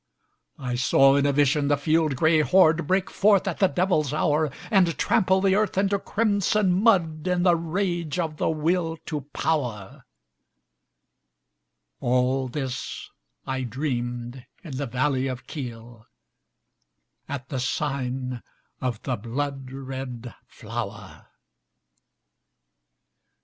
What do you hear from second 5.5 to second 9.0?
earth into crimson mud In the rage of the Will